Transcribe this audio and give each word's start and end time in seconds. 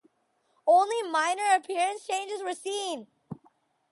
Only 0.65 1.03
minor 1.11 1.53
appearance 1.53 2.07
changes 2.07 2.41
were 2.41 2.55
seen. 2.55 3.05